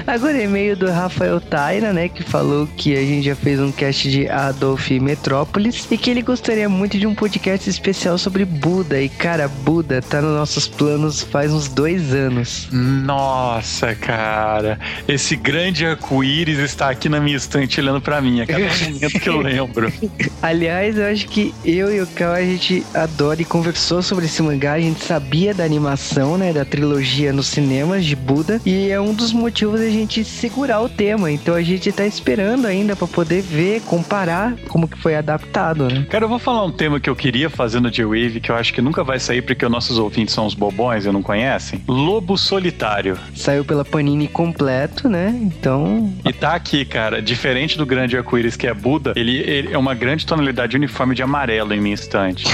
Agora, 0.05 0.41
e-mail 0.41 0.75
do 0.75 0.89
Rafael 0.89 1.39
Taira, 1.39 1.93
né, 1.93 2.09
que 2.09 2.23
falou 2.23 2.67
que 2.75 2.95
a 2.95 3.01
gente 3.01 3.25
já 3.25 3.35
fez 3.35 3.59
um 3.59 3.71
cast 3.71 4.09
de 4.09 4.27
Adolf 4.29 4.89
Metrópolis 4.91 5.87
e 5.89 5.97
que 5.97 6.09
ele 6.09 6.21
gostaria 6.21 6.67
muito 6.67 6.97
de 6.97 7.07
um 7.07 7.15
podcast 7.15 7.52
especial 7.53 8.17
sobre 8.17 8.45
Buda. 8.45 9.01
E, 9.01 9.09
cara, 9.09 9.47
Buda 9.47 10.01
tá 10.01 10.21
nos 10.21 10.35
nossos 10.35 10.67
planos 10.67 11.21
faz 11.21 11.51
uns 11.51 11.67
dois 11.67 12.13
anos. 12.13 12.67
Nossa, 12.71 13.95
cara. 13.95 14.79
Esse 15.07 15.35
grande 15.35 15.85
arco-íris 15.85 16.59
está 16.59 16.89
aqui 16.89 17.09
na 17.09 17.19
minha 17.19 17.37
estante 17.37 17.79
olhando 17.79 18.01
para 18.01 18.21
mim 18.21 18.41
a 18.41 18.45
cada 18.45 18.63
momento 18.85 19.19
que 19.19 19.29
eu 19.29 19.39
lembro. 19.39 19.93
Aliás, 20.41 20.97
eu 20.97 21.05
acho 21.05 21.27
que 21.27 21.53
eu 21.63 21.93
e 21.93 22.01
o 22.01 22.07
Cal, 22.07 22.33
a 22.33 22.41
gente 22.41 22.83
adora 22.93 23.41
e 23.41 23.45
conversou 23.45 24.01
sobre 24.01 24.25
esse 24.25 24.41
mangá. 24.41 24.73
A 24.73 24.79
gente 24.79 25.03
sabia 25.03 25.53
da 25.53 25.63
animação, 25.63 26.37
né, 26.37 26.53
da 26.53 26.65
trilogia 26.65 27.33
nos 27.33 27.47
cinemas 27.47 28.05
de 28.05 28.15
Buda. 28.15 28.61
E 28.65 28.89
é 28.89 28.99
um 28.99 29.13
dos 29.13 29.31
motivos 29.31 29.79
da 29.79 29.89
gente 29.89 30.23
segurar 30.23 30.81
o 30.81 30.89
tema. 30.89 31.31
Então 31.31 31.55
a 31.55 31.61
gente 31.61 31.91
tá 31.91 32.05
esperando 32.05 32.65
ainda 32.65 32.95
para 32.95 33.07
poder 33.07 33.41
ver, 33.41 33.81
comparar 33.81 34.55
como 34.67 34.87
que 34.87 34.97
foi 34.97 35.15
adaptado, 35.15 35.87
né? 35.87 36.05
Cara, 36.09 36.25
eu 36.25 36.29
vou 36.29 36.39
falar 36.39 36.63
um 36.65 36.71
tema 36.71 36.99
que 36.99 37.09
eu 37.09 37.15
queria 37.15 37.42
fazer 37.49 37.79
no 37.79 37.89
J-Wave, 37.89 38.39
que 38.39 38.51
eu 38.51 38.55
acho 38.55 38.73
que 38.73 38.81
nunca 38.81 39.03
vai 39.03 39.19
sair 39.19 39.41
porque 39.41 39.65
os 39.65 39.71
nossos 39.71 39.97
ouvintes 39.97 40.33
são 40.33 40.45
os 40.45 40.53
bobões 40.53 41.05
e 41.05 41.11
não 41.11 41.21
conhecem. 41.21 41.81
Lobo 41.87 42.37
Solitário. 42.37 43.17
Saiu 43.35 43.63
pela 43.63 43.85
Panini 43.85 44.27
completo, 44.27 45.07
né? 45.09 45.29
Então. 45.41 46.13
E 46.25 46.33
tá 46.33 46.53
aqui, 46.53 46.85
cara. 46.85 47.21
Diferente 47.21 47.77
do 47.77 47.85
grande 47.85 48.17
arco-íris 48.17 48.55
que 48.55 48.67
é 48.67 48.73
Buda, 48.73 49.13
ele, 49.15 49.37
ele, 49.37 49.73
é 49.73 49.77
uma 49.77 49.93
grande 49.93 50.25
tonalidade 50.25 50.75
uniforme 50.75 51.15
de 51.15 51.21
amarelo 51.23 51.73
em 51.73 51.81
minha 51.81 51.95
estante. 51.95 52.45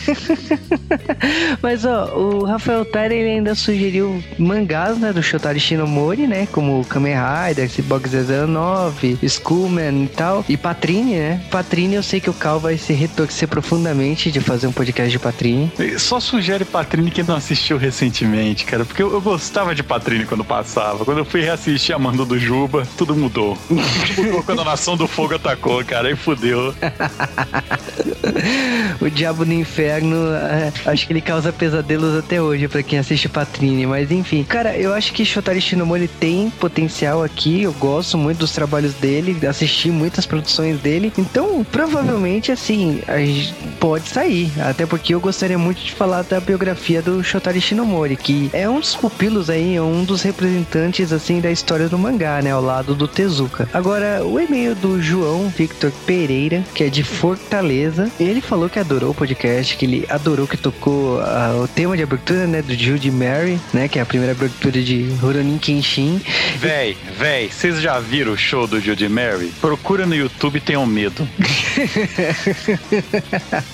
Mas, 1.62 1.84
ó, 1.84 2.16
o 2.16 2.44
Rafael 2.44 2.84
Tyler 2.84 3.12
ele 3.12 3.30
ainda 3.30 3.54
sugeriu 3.54 4.22
mangás, 4.38 4.98
né? 4.98 5.12
Do 5.12 5.22
Shotari 5.22 5.60
Shinomori, 5.60 6.26
né? 6.26 6.46
Como 6.50 6.84
Kamen 6.84 7.14
Rider, 7.14 7.68
Cyborg 7.68 8.06
09, 8.08 9.18
Skullman 9.22 10.04
e 10.04 10.08
tal. 10.08 10.44
E 10.48 10.56
Patrine, 10.56 11.14
né? 11.14 11.40
Patrine 11.50 11.94
eu 11.94 12.02
sei 12.02 12.20
que 12.20 12.30
o 12.30 12.34
Cal 12.34 12.58
vai 12.58 12.76
se 12.76 12.92
retorcer 12.92 13.48
profundamente 13.48 13.89
de 14.30 14.40
fazer 14.40 14.66
um 14.66 14.72
podcast 14.72 15.10
de 15.10 15.18
Patrine. 15.18 15.70
Só 15.98 16.20
sugere 16.20 16.64
Patrine 16.64 17.10
que 17.10 17.22
não 17.22 17.36
assistiu 17.36 17.76
recentemente, 17.76 18.64
cara. 18.64 18.84
Porque 18.84 19.02
eu, 19.02 19.12
eu 19.12 19.20
gostava 19.20 19.74
de 19.74 19.82
Patrine 19.82 20.24
quando 20.24 20.44
passava. 20.44 21.04
Quando 21.04 21.18
eu 21.18 21.24
fui 21.24 21.40
reassistir 21.40 21.94
a 21.94 21.98
Mando 21.98 22.24
do 22.24 22.38
Juba, 22.38 22.86
tudo 22.96 23.16
mudou. 23.16 23.58
Tudo 23.68 23.82
mudou 24.22 24.42
quando 24.42 24.62
a 24.62 24.64
Nação 24.64 24.96
do 24.96 25.08
Fogo 25.08 25.34
atacou, 25.34 25.84
cara. 25.84 26.08
Aí 26.08 26.16
fudeu. 26.16 26.74
o 29.00 29.10
Diabo 29.10 29.44
do 29.44 29.52
Inferno, 29.52 30.16
é, 30.34 30.72
acho 30.86 31.06
que 31.06 31.12
ele 31.12 31.20
causa 31.20 31.52
pesadelos 31.52 32.18
até 32.18 32.40
hoje 32.40 32.68
para 32.68 32.82
quem 32.82 32.98
assiste 32.98 33.28
Patrine. 33.28 33.86
Mas 33.86 34.10
enfim, 34.10 34.44
cara, 34.44 34.76
eu 34.76 34.94
acho 34.94 35.12
que 35.12 35.24
Shotari 35.24 35.60
Shinomori 35.60 36.08
tem 36.08 36.50
potencial 36.50 37.22
aqui. 37.22 37.62
Eu 37.62 37.72
gosto 37.72 38.16
muito 38.16 38.38
dos 38.38 38.52
trabalhos 38.52 38.94
dele, 38.94 39.36
assisti 39.46 39.90
muitas 39.90 40.26
produções 40.26 40.80
dele. 40.80 41.12
Então, 41.18 41.64
provavelmente, 41.64 42.52
assim, 42.52 43.02
a 43.06 43.18
gente 43.18 43.54
pode 43.80 44.08
sair. 44.08 44.52
Até 44.60 44.84
porque 44.84 45.14
eu 45.14 45.20
gostaria 45.20 45.56
muito 45.56 45.82
de 45.82 45.92
falar 45.92 46.22
da 46.22 46.38
biografia 46.38 47.00
do 47.00 47.24
Shotari 47.24 47.60
Shinomori, 47.60 48.14
que 48.14 48.50
é 48.52 48.68
um 48.68 48.78
dos 48.78 48.94
pupilos 48.94 49.48
aí, 49.48 49.76
é 49.76 49.82
um 49.82 50.04
dos 50.04 50.20
representantes 50.20 51.12
assim 51.12 51.40
da 51.40 51.50
história 51.50 51.88
do 51.88 51.98
mangá, 51.98 52.42
né, 52.42 52.50
ao 52.50 52.60
lado 52.60 52.94
do 52.94 53.08
Tezuka. 53.08 53.68
Agora, 53.72 54.22
o 54.24 54.38
e-mail 54.38 54.74
do 54.74 55.00
João 55.00 55.48
Victor 55.48 55.90
Pereira, 56.04 56.62
que 56.74 56.84
é 56.84 56.90
de 56.90 57.02
Fortaleza, 57.02 58.10
ele 58.20 58.42
falou 58.42 58.68
que 58.68 58.78
adorou 58.78 59.12
o 59.12 59.14
podcast, 59.14 59.76
que 59.76 59.86
ele 59.86 60.06
adorou 60.10 60.46
que 60.46 60.58
tocou 60.58 61.18
uh, 61.18 61.62
o 61.62 61.68
tema 61.68 61.96
de 61.96 62.02
abertura, 62.02 62.46
né, 62.46 62.60
do 62.60 62.74
Judy 62.74 63.10
Mary, 63.10 63.58
né, 63.72 63.88
que 63.88 63.98
é 63.98 64.02
a 64.02 64.06
primeira 64.06 64.32
abertura 64.32 64.82
de 64.82 65.08
Rurouni 65.20 65.58
Kenshin. 65.58 66.20
Véi, 66.58 66.96
véi, 67.18 67.50
vocês 67.50 67.80
já 67.80 67.98
viram 67.98 68.32
o 68.32 68.36
show 68.36 68.66
do 68.66 68.78
Judy 68.78 69.08
Mary? 69.08 69.50
Procura 69.60 70.04
no 70.04 70.14
YouTube 70.14 70.60
tenham 70.60 70.84
medo. 70.84 71.26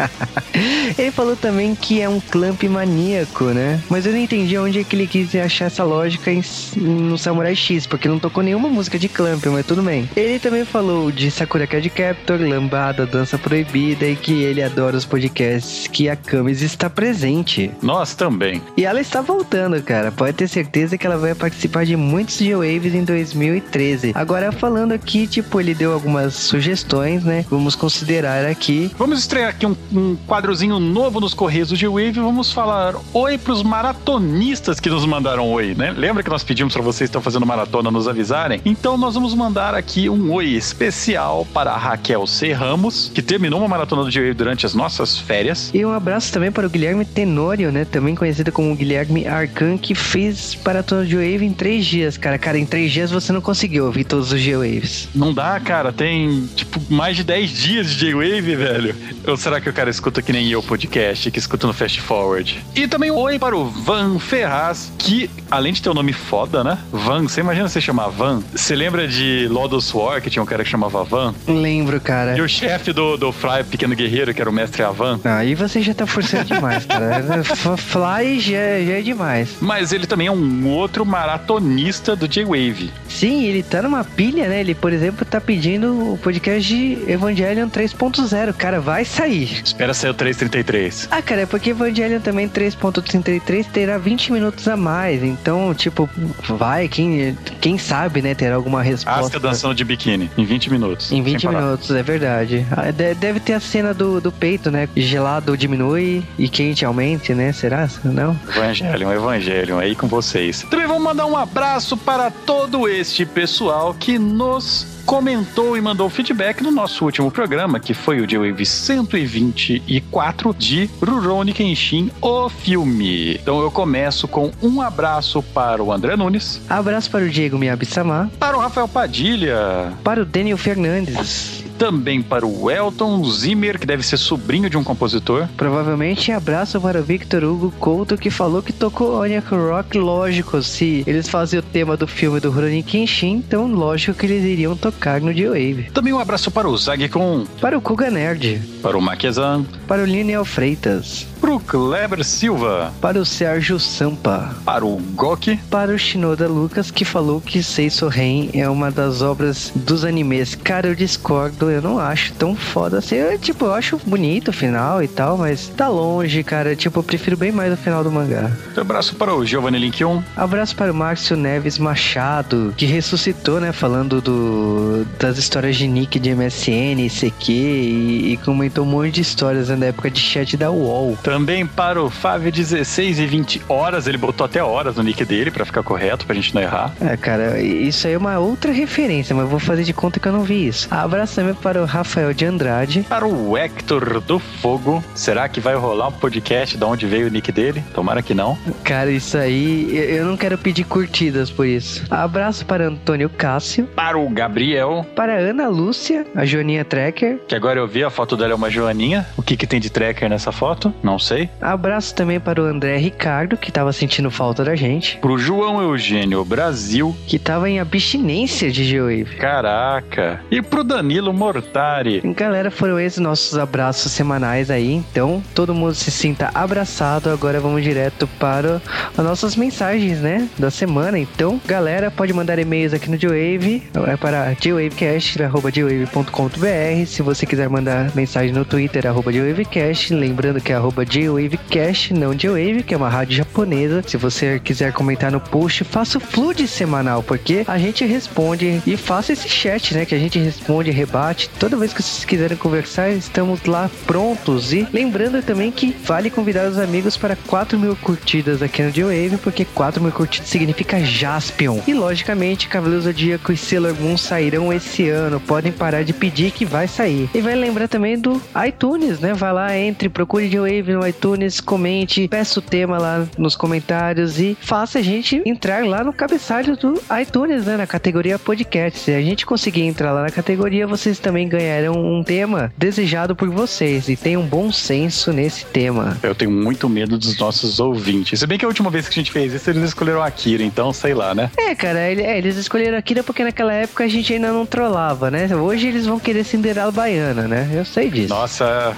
ele 0.99 1.11
falou 1.11 1.37
também 1.37 1.75
que 1.75 2.01
é 2.01 2.09
um 2.09 2.21
clamp 2.21 2.63
maníaco, 2.65 3.45
né? 3.47 3.81
Mas 3.89 4.07
eu 4.07 4.13
não 4.13 4.19
entendi 4.19 4.57
onde 4.59 4.81
é 4.81 4.85
que 4.85 4.97
ele 4.97 5.07
quis 5.07 5.35
achar 5.35 5.67
essa 5.67 5.85
lógica 5.85 6.31
em, 6.31 6.43
no 6.77 7.19
Samurai 7.19 7.55
X, 7.55 7.87
porque 7.87 8.09
não 8.09 8.19
tocou 8.19 8.43
nenhuma 8.43 8.69
música 8.69 8.99
de 8.99 9.09
clamp, 9.09 9.45
mas 9.47 9.67
tudo 9.67 9.83
bem. 9.83 10.09
Ele 10.17 10.39
também 10.39 10.65
falou 10.65 11.11
de 11.11 11.31
Sakura 11.31 11.67
Card 11.67 11.89
Captor, 11.91 12.41
Lambada, 12.41 13.07
Dança 13.07 13.39
Proibida 13.39 14.07
e 14.07 14.17
que 14.17 14.43
ele 14.43 14.63
adora 14.63 14.97
os 14.97 15.05
podcasts 15.05 15.87
que 15.87 16.09
a 16.09 16.17
Camis 16.17 16.63
está 16.63 16.89
presente. 16.89 17.71
Nós 17.83 18.15
também. 18.15 18.63
E 18.77 18.85
ela 18.85 19.01
está 19.01 19.21
voltando, 19.21 19.81
cara. 19.83 20.13
Pode 20.13 20.35
ter 20.35 20.49
certeza 20.49 20.97
que 20.99 21.07
ela 21.07 21.17
vai 21.17 21.35
participar 21.35 21.85
de 21.85 21.97
muitos 21.97 22.37
G-Waves 22.39 22.95
em 22.95 23.05
2013. 23.05 24.13
Agora, 24.15 24.53
falando 24.53 24.93
aqui, 24.93 25.27
tipo, 25.27 25.61
ele 25.61 25.75
deu 25.75 25.93
algumas 25.93 26.35
sugestões, 26.35 27.25
né? 27.25 27.45
Vamos 27.51 27.75
considerar 27.75 28.45
aqui. 28.45 28.91
Vamos 28.99 29.21
estrear 29.21 29.51
aqui 29.51 29.67
um, 29.67 29.77
um 29.93 30.17
quadrozinho 30.27 30.79
novo 30.79 31.21
nos 31.21 31.35
Correios 31.35 31.69
do 31.69 31.77
G-Wave. 31.77 32.13
Vamos 32.13 32.53
falar 32.53 32.95
oi 33.13 33.39
pros 33.39 33.63
maratonistas 33.63 34.81
que 34.81 34.89
nos 34.89 35.05
mandaram 35.05 35.51
oi, 35.51 35.75
né? 35.75 35.95
Lembra 35.97 36.23
que 36.23 36.31
nós 36.31 36.43
pedimos 36.45 36.73
para 36.73 36.83
vocês 36.83 37.09
que 37.09 37.11
estão 37.11 37.23
fazendo 37.23 37.47
maratona 37.47 37.91
nos 37.91 38.09
avisarem? 38.09 38.61
Então, 38.65 38.97
nós 38.97 39.15
vamos 39.15 39.35
mandar 39.35 39.75
aqui 39.75 40.09
um 40.09 40.33
oi 40.33 40.49
especial 40.49 41.47
para 41.53 41.73
a 41.73 41.77
Raquel 41.77 42.27
C. 42.27 42.53
Ramos, 42.53 43.11
que 43.15 43.23
terminou 43.23 43.61
uma 43.61 43.69
maratona 43.69 44.05
do 44.05 44.11
G-Wave 44.11 44.35
durante 44.35 44.67
as 44.67 44.75
nossas 44.75 45.19
férias. 45.19 45.71
E 45.73 45.85
um 45.85 45.93
abraço 45.93 46.33
também 46.33 46.51
para 46.51 46.67
o 46.67 46.71
Guilherme 46.71 47.05
Tenório, 47.05 47.71
né? 47.71 47.85
Também 47.85 48.15
conhecido 48.15 48.51
como 48.53 48.75
Guilherme 48.75 49.27
Arcan, 49.27 49.77
que 49.79 49.95
fez 49.95 50.57
maratona 50.65 51.03
do 51.03 51.09
G-Wave 51.09 51.45
em 51.45 51.53
três 51.53 51.87
dias, 51.87 52.17
cara. 52.17 52.39
Cara, 52.39 52.59
em 52.59 52.67
três 52.67 52.91
dias 52.93 53.11
você 53.11 53.33
não 53.33 53.41
conseguiu 53.41 53.87
ouvir 53.87 54.05
todos 54.05 54.33
os 54.33 54.41
G-Waves. 54.41 55.09
Não 55.15 55.33
dá, 55.33 55.59
cara. 55.61 55.93
Tem, 55.93 56.47
tipo, 56.55 56.81
mais 56.93 57.17
de 57.17 57.25
10 57.25 57.51
dias 57.51 57.91
de 57.91 57.97
J-Wave, 57.97 58.57
velho. 58.57 58.95
Ou 59.27 59.37
será 59.37 59.61
que 59.61 59.69
o 59.69 59.73
cara 59.77 59.91
escuta 59.91 60.23
que 60.23 60.33
nem 60.33 60.49
eu 60.49 60.63
podcast, 60.63 61.31
que 61.31 61.39
escuta 61.39 61.67
no 61.67 61.75
Fast 61.75 62.01
Forward? 62.01 62.65
E 62.75 62.89
também 62.89 63.11
um 63.11 63.19
oi 63.19 63.39
para 63.39 63.55
o 63.55 63.67
Van 63.69 64.19
Ferraz, 64.19 64.91
que, 64.97 65.29
além 65.51 65.71
de 65.71 65.83
ter 65.83 65.91
um 65.91 65.95
nome 65.95 66.15
foda, 66.15 66.65
né? 66.65 66.79
Van, 66.91 67.25
você 67.25 67.41
imagina 67.41 67.69
você 67.69 67.79
chamar 67.79 68.09
Van? 68.09 68.43
Você 68.55 68.75
lembra 68.75 69.07
de 69.07 69.47
Lodos 69.51 69.93
War, 69.93 70.23
que 70.23 70.31
tinha 70.31 70.43
um 70.43 70.47
cara 70.47 70.65
que 70.65 70.71
chamava 70.71 71.05
Van? 71.05 71.35
Lembro, 71.47 72.01
cara. 72.01 72.39
E 72.39 72.41
o 72.41 72.49
chefe 72.49 72.91
do, 72.91 73.19
do 73.19 73.31
Fly 73.33 73.65
Pequeno 73.71 73.95
Guerreiro, 73.95 74.33
que 74.33 74.41
era 74.41 74.49
o 74.49 74.53
mestre 74.53 74.83
Avan? 74.83 75.21
Aí 75.25 75.55
você 75.55 75.83
já 75.83 75.93
tá 75.93 76.07
forçando 76.07 76.47
demais, 76.47 76.87
cara. 76.87 77.45
Fly 77.77 78.41
já, 78.41 78.53
já 78.83 78.99
é 78.99 79.03
demais. 79.03 79.57
Mas 79.61 79.93
ele 79.93 80.07
também 80.07 80.29
é 80.29 80.33
um 80.33 80.69
outro 80.69 81.05
maratonista 81.05 82.17
do 82.17 82.27
J-Wave. 82.27 82.91
Sim, 83.11 83.45
ele 83.45 83.63
tá 83.63 83.83
numa 83.83 84.05
pilha, 84.05 84.49
né? 84.49 84.61
Ele, 84.61 84.75
por 84.75 84.91
exemplo, 84.91 85.27
tá 85.27 85.39
pedindo 85.39 86.15
o 86.15 86.17
podcast 86.17 86.67
de 86.67 86.99
Evangelion 87.07 87.69
3.0. 87.69 88.55
Cara, 88.55 88.81
vai 88.81 89.05
sair. 89.05 89.66
Espera 89.67 89.93
sair 89.93 90.11
o 90.11 90.15
3.33. 90.15 91.09
Ah, 91.11 91.21
cara, 91.21 91.43
é 91.43 91.47
porque 91.47 91.71
Evangelion 91.71 92.21
também 92.21 92.49
3.33 92.49 93.67
terá 93.67 93.99
20 93.99 94.33
minutos 94.33 94.69
a 94.69 94.77
mais. 94.77 95.23
Então, 95.25 95.75
tipo, 95.75 96.09
vai, 96.57 96.87
quem, 96.89 97.37
quem 97.61 97.77
sabe, 97.77 98.23
né? 98.23 98.35
Terá 98.35 98.55
alguma 98.55 98.81
resposta. 98.81 99.21
Asca 99.21 99.41
dançando 99.41 99.75
de 99.75 99.85
biquíni 99.85 100.31
em 100.39 100.45
20 100.45 100.71
minutos. 100.71 101.11
Em 101.11 101.21
20 101.21 101.49
minutos, 101.49 101.91
é 101.91 102.03
verdade. 102.03 102.65
Ah, 102.71 102.93
deve 102.93 103.41
ter 103.41 103.55
a 103.55 103.61
cena 103.61 103.93
do, 103.93 104.21
do 104.21 104.31
peito, 104.31 104.71
né? 104.71 104.89
Gelado 104.97 105.57
diminui 105.57 106.25
e 106.39 106.49
quente 106.49 106.85
aumente, 106.85 107.35
né? 107.35 107.53
Será? 107.53 107.89
Não? 108.05 108.39
Evangelion, 108.49 109.13
Evangelion, 109.13 109.81
é 109.81 109.87
aí 109.87 109.97
com 109.97 110.07
vocês. 110.07 110.63
Também 110.71 110.87
vamos 110.87 111.03
mandar 111.03 111.27
um 111.27 111.37
abraço 111.37 111.97
para 111.97 112.31
todo 112.31 112.89
este 112.89 113.27
pessoal 113.27 113.93
que 113.93 114.17
nos 114.19 114.87
comentou 115.07 115.77
e 115.77 115.81
mandou 115.81 116.11
feedback 116.11 116.61
no 116.61 116.73
nosso 116.73 117.05
último 117.05 117.31
programa, 117.31 117.79
que 117.79 117.95
foi 117.95 118.21
o 118.21 118.27
de 118.27 118.37
Wave 118.37 118.67
120 118.67 119.46
24 119.47 120.55
de 120.55 120.91
Rurouni 121.01 121.53
Kenshin, 121.53 122.11
o 122.21 122.49
filme. 122.49 123.35
Então 123.35 123.61
eu 123.61 123.71
começo 123.71 124.27
com 124.27 124.51
um 124.63 124.81
abraço 124.81 125.43
para 125.43 125.83
o 125.83 125.93
André 125.93 126.17
Nunes. 126.17 126.61
Abraço 126.69 127.11
para 127.11 127.25
o 127.25 127.29
Diego 127.29 127.59
Miyabi-sama. 127.59 128.31
Para 128.39 128.57
o 128.57 128.61
Rafael 128.61 128.89
Padilha. 128.89 129.93
Para 130.03 130.23
o 130.23 130.25
Daniel 130.25 130.59
Fernandes 130.59 131.67
também 131.77 132.23
para 132.23 132.47
o 132.47 132.71
Elton 132.71 133.23
Zimmer, 133.25 133.79
que 133.79 133.87
deve 133.87 134.03
ser 134.03 134.17
sobrinho 134.17 134.69
de 134.69 134.77
um 134.77 134.85
compositor. 134.85 135.47
Provavelmente 135.57 136.33
abraço 136.33 136.81
para 136.81 137.01
o 137.01 137.05
Victor 137.05 137.45
Hugo 137.45 137.71
Couto, 137.79 138.17
que 138.17 138.31
falou 138.31 138.63
que 138.63 138.73
tocou 138.73 139.21
Onyx 139.21 139.49
Rock, 139.51 139.99
lógico, 139.99 140.63
se 140.63 141.05
eles 141.07 141.29
fazem 141.29 141.59
o 141.59 141.63
tema 141.63 141.97
do 141.97 142.07
filme 142.07 142.41
do 142.41 142.51
Rurouni 142.51 142.83
Kenshin, 142.83 143.35
então 143.47 143.67
lógico 143.67 144.19
que 144.19 144.27
eles 144.27 144.45
iriam 144.45 144.77
tocar 144.77 145.21
no 145.21 145.33
D-Wave. 145.33 145.91
Também 145.93 146.13
um 146.13 146.19
abraço 146.19 146.51
para 146.51 146.69
o 146.69 146.77
Zagcon. 146.77 147.47
Para 147.61 147.77
o 147.77 147.81
Kuga 147.81 148.11
Nerd. 148.11 148.61
Para 148.87 148.99
o 148.99 149.03
Maquezan. 149.03 149.65
Para 149.89 150.03
o 150.03 150.05
Liniel 150.05 150.45
Freitas. 150.45 151.27
Para 151.41 151.53
o 151.53 151.59
Kleber 151.59 152.25
Silva. 152.25 152.93
Para 153.01 153.19
o 153.19 153.25
Sérgio 153.25 153.81
Sampa. 153.81 154.55
Para 154.65 154.87
o 154.87 154.97
Goki. 155.15 155.57
Para 155.69 155.93
o 155.93 155.99
Shinoda 155.99 156.47
Lucas, 156.47 156.91
que 156.91 157.05
falou 157.05 157.41
que 157.41 157.65
Seiso 157.65 158.07
Ren 158.07 158.49
é 158.55 158.69
uma 158.69 158.91
das 158.93 159.23
obras 159.23 159.73
dos 159.75 160.05
animes. 160.05 160.55
Cara, 160.55 160.87
eu 160.87 160.95
discordo, 160.95 161.69
eu 161.69 161.83
não 161.83 161.99
acho 161.99 162.33
tão 162.35 162.55
foda 162.55 162.99
assim. 162.99 163.17
Eu, 163.17 163.37
tipo, 163.39 163.65
eu 163.65 163.75
acho 163.75 164.01
bonito 164.07 164.49
o 164.49 164.53
final 164.53 165.03
e 165.03 165.09
tal, 165.09 165.37
mas 165.37 165.69
tá 165.69 165.89
longe, 165.89 166.45
cara. 166.45 166.77
Tipo, 166.77 167.01
eu 167.01 167.05
prefiro 167.05 167.37
bem 167.37 167.51
mais 167.51 167.73
o 167.73 167.77
final 167.77 168.05
do 168.05 168.11
mangá. 168.13 168.53
Abraço 168.77 169.17
para 169.17 169.35
o 169.35 169.45
Giovanni 169.45 169.81
Linkion. 169.81 170.23
Abraço 170.37 170.77
para 170.77 170.93
o 170.93 170.95
Márcio 170.95 171.37
Neves 171.37 171.77
Machado, 171.77 172.73
que 172.77 172.87
ressuscitou, 172.87 173.61
né, 173.61 173.73
falando 173.73 174.21
do, 174.21 175.05
das 175.19 175.39
histórias 175.39 175.75
de 175.75 175.89
Nick 175.89 176.21
de 176.21 176.35
MSN, 176.35 177.09
CQ 177.09 177.53
e, 177.53 178.33
e 178.33 178.37
comentou 178.77 178.85
um 178.85 178.87
monte 178.87 179.15
de 179.15 179.21
histórias 179.23 179.69
né, 179.69 179.77
na 179.77 179.87
época 179.87 180.11
de 180.11 180.21
chat 180.21 180.57
da 180.57 180.71
UOL. 180.71 181.17
Também 181.23 181.67
para 181.67 182.03
o 182.03 182.11
Fábio 182.11 182.53
16 182.53 183.19
e 183.19 183.27
20 183.27 183.63
horas, 183.69 184.07
ele 184.07 184.19
botou 184.19 184.45
até 184.45 184.63
horas 184.63 184.97
no 184.97 185.03
nick 185.03 185.25
dele 185.25 185.51
para 185.51 185.65
ficar 185.65 185.83
correto, 185.83 186.27
pra 186.27 186.35
gente 186.35 186.55
não 186.55 186.61
errar. 186.61 186.93
É, 187.01 187.17
cara, 187.17 187.61
isso 187.61 188.07
aí 188.07 188.13
é 188.13 188.19
uma 188.19 188.39
outra 188.39 188.73
referência, 188.73 189.35
mas 189.35 189.45
eu 189.45 189.51
vou 189.51 189.59
fazer 189.59 189.85
de 189.85 189.93
conta 189.93 190.21
que 190.21 190.29
eu 190.29 190.33
não 190.33 190.43
vi 190.43 190.67
isso. 190.67 190.89
Abraço 190.91 191.37
também 191.37 191.55
para 191.55 191.81
o 191.81 191.85
Rafael 191.85 192.35
de 192.35 192.45
Andrade. 192.45 193.07
Para 193.09 193.27
o 193.27 193.57
Hector 193.57 194.21
do 194.21 194.39
Fogo. 194.39 195.03
Será 195.15 195.49
que 195.49 195.61
vai 195.61 195.75
rolar 195.75 196.09
um 196.09 196.13
podcast 196.13 196.77
de 196.77 196.85
onde 196.85 197.07
veio 197.07 197.29
o 197.29 197.31
nick 197.31 197.51
dele? 197.51 197.83
Tomara 197.95 198.23
que 198.23 198.35
não. 198.35 198.59
Cara, 198.85 199.11
isso 199.11 199.39
aí, 199.39 199.97
eu 199.97 200.27
não 200.27 200.37
quero 200.37 200.59
pedir 200.59 200.85
curtidas 200.85 201.51
por 201.51 201.67
isso. 201.67 202.05
Abraço 202.11 202.67
para 202.67 202.89
Antônio 202.89 203.31
Cássio. 203.31 203.87
Para 203.87 204.19
o 204.19 204.29
Gabriel. 204.29 205.07
Para 205.15 205.35
a 205.35 205.39
Ana 205.39 205.69
Lúcia, 205.69 206.27
a 206.35 206.45
Joaninha 206.45 206.85
Tracker. 206.85 207.39
Que 207.47 207.55
agora 207.55 207.79
eu 207.79 207.87
vi, 207.87 208.05
a 208.05 208.11
foto 208.11 208.37
dela 208.37 208.53
é 208.53 208.57
uma 208.57 208.66
Joaninha. 208.69 209.27
O 209.37 209.43
que, 209.43 209.57
que 209.57 209.67
tem 209.67 209.81
de 209.81 209.91
tracker 209.91 210.29
nessa 210.29 210.53
foto? 210.53 210.93
Não 211.03 211.19
sei. 211.19 211.49
Abraço 211.61 212.15
também 212.15 212.41
para 212.41 212.61
o 212.61 212.65
André 212.65 212.97
Ricardo, 212.97 213.57
que 213.57 213.73
tava 213.73 213.93
sentindo 213.93 214.31
falta 214.31 214.65
da 214.65 214.77
gente. 214.77 215.19
Pro 215.19 215.39
João 215.39 215.83
Eugênio 215.83 216.45
Brasil. 216.45 217.15
Que 217.27 217.39
tava 217.39 217.69
em 217.69 217.81
abstinência 217.81 218.71
de 218.71 218.85
Geowave. 218.85 219.37
Caraca. 219.37 220.41
E 220.51 220.63
pro 220.63 220.85
Danilo 220.85 221.33
Mortari. 221.33 222.21
Galera, 222.35 222.71
foram 222.71 222.99
esses 222.99 223.19
nossos 223.19 223.59
abraços 223.59 224.13
semanais 224.13 224.71
aí. 224.71 224.93
Então, 224.93 225.43
todo 225.55 225.75
mundo 225.75 225.95
se 225.95 226.11
sinta 226.11 226.51
abraçado. 226.55 227.31
Agora 227.31 227.61
vamos 227.61 227.83
direto 227.83 228.27
para 228.39 228.81
as 229.17 229.25
nossas 229.25 229.57
mensagens, 229.57 230.21
né? 230.21 230.49
Da 230.59 230.71
semana. 230.71 231.19
Então, 231.19 231.61
galera, 231.67 232.11
pode 232.11 232.33
mandar 232.33 232.59
e-mails 232.59 232.93
aqui 232.93 233.11
no 233.11 233.17
Geowave. 233.17 233.83
É 234.07 234.17
para 234.17 234.55
geowavecast.com.br. 234.61 237.07
Se 237.07 237.23
você 237.23 237.47
quiser 237.47 237.69
mandar 237.69 238.15
mensagem 238.15 238.46
no 238.53 238.65
Twitter, 238.65 239.07
arroba 239.07 239.33
geowavecast. 239.33 240.15
Lembrando 240.15 240.61
que 240.61 240.73
é 240.73 240.77
arroba 240.77 241.05
geowavecast, 241.05 242.15
não 242.15 242.37
Geowave, 242.39 242.83
que 242.83 242.95
é 242.95 242.97
uma 242.97 243.09
rádio 243.09 243.37
japonesa. 243.37 244.03
Se 244.07 244.17
você 244.17 244.61
quiser 244.61 244.93
comentar 244.93 245.33
no 245.33 245.41
post, 245.41 245.85
faça 245.85 246.19
o 246.19 246.21
flood 246.21 246.67
semanal, 246.69 247.23
porque 247.23 247.65
a 247.67 247.79
gente 247.79 248.05
responde 248.05 248.83
e 248.87 248.97
faça 248.97 249.33
esse 249.33 249.49
chat, 249.49 249.95
né? 249.95 250.05
Que 250.05 250.15
a 250.15 250.19
gente 250.19 250.39
responde, 250.39 250.91
rebate. 250.91 251.49
Toda 251.59 251.77
vez 251.77 251.93
que 251.93 252.03
vocês 252.03 252.25
quiserem 252.25 252.57
conversar, 252.57 253.11
estamos 253.11 253.65
lá 253.65 253.91
prontos. 254.07 254.73
E 254.73 254.87
lembrando 254.93 255.43
também 255.43 255.71
que 255.71 255.97
vale 256.05 256.31
convidar 256.31 256.69
os 256.69 256.79
amigos 256.79 257.17
para 257.17 257.37
4 257.37 257.79
mil 257.79 257.97
curtidas 257.97 258.63
aqui 258.63 258.83
no 258.83 258.91
Geowave, 258.91 259.39
porque 259.39 259.65
4 259.65 260.03
mil 260.03 260.13
curtidas 260.13 260.49
significa 260.49 261.01
Jaspion. 261.01 261.81
E 261.87 261.95
logicamente, 261.95 262.69
Cavaleiros 262.69 263.05
Zodíaco 263.05 263.53
e 263.53 263.57
Sailor 263.57 263.95
Moon 263.95 264.17
sairão 264.17 264.73
esse 264.73 265.09
ano. 265.09 265.41
Podem 265.41 265.73
parar 265.73 266.03
de 266.03 266.13
pedir 266.13 266.51
que 266.51 266.65
vai 266.65 266.87
sair. 266.89 267.29
E 267.35 267.41
vai 267.41 267.55
lembrar 267.55 267.89
também 267.89 268.19
do 268.19 268.36
iTunes, 268.67 269.21
né? 269.21 269.35
Vai 269.35 269.53
lá, 269.53 269.77
entre, 269.77 270.09
procure 270.09 270.49
J-Wave 270.49 270.93
no 270.93 271.07
iTunes, 271.07 271.61
comente, 271.61 272.29
peça 272.29 272.59
o 272.59 272.63
tema 272.63 272.99
lá 272.99 273.27
nos 273.37 273.57
comentários 273.57 274.39
e 274.39 274.57
faça 274.61 274.99
a 274.99 275.03
gente 275.03 275.43
entrar 275.45 275.85
lá 275.85 276.03
no 276.03 276.13
cabeçalho 276.13 276.77
do 276.77 277.01
iTunes, 277.21 277.65
né? 277.67 277.77
Na 277.77 277.87
categoria 277.87 278.39
podcast. 278.39 278.99
Se 278.99 279.13
a 279.13 279.21
gente 279.21 279.45
conseguir 279.45 279.83
entrar 279.83 280.13
lá 280.13 280.23
na 280.23 280.31
categoria, 280.31 280.87
vocês 280.87 281.19
também 281.19 281.49
ganharão 281.49 281.95
um 281.95 282.23
tema 282.23 282.73
desejado 282.77 283.35
por 283.35 283.49
vocês 283.49 284.09
e 284.09 284.17
tenham 284.17 284.43
um 284.43 284.47
bom 284.47 284.73
senso 284.73 285.33
nesse 285.33 285.65
tema. 285.67 286.17
Eu 286.23 286.35
tenho 286.35 286.51
muito 286.51 286.89
medo 286.89 287.19
dos 287.19 287.39
nossos 287.39 287.81
ouvintes. 287.81 288.41
Se 288.41 288.47
bem 288.47 288.59
que 288.59 288.65
a 288.65 288.69
última 288.69 288.91
vez 288.91 289.09
que 289.09 289.19
a 289.19 289.23
gente 289.23 289.33
fez 289.33 289.53
isso, 289.53 289.71
eles 289.71 289.83
escolheram 289.83 290.23
Akira, 290.23 290.63
então 290.63 290.93
sei 290.93 291.15
lá, 291.15 291.35
né? 291.35 291.51
É, 291.57 291.75
cara, 291.75 291.99
é, 292.01 292.39
eles 292.39 292.57
escolheram 292.57 292.99
Akira 292.99 293.23
porque 293.23 293.45
naquela 293.45 293.73
época 293.73 294.05
a 294.05 294.09
gente 294.09 294.33
ainda 294.33 294.53
não 294.53 294.67
trollava, 294.67 295.31
né? 295.31 295.55
Hoje 295.55 295.89
eles 295.89 296.07
vão 296.07 296.19
querer 296.19 296.45
Cinderela 296.45 296.93
Baiana, 296.93 297.49
né? 297.49 297.71
Eu 297.73 297.85
sei 297.85 298.11
disso. 298.11 298.26
Nossa, 298.29 298.97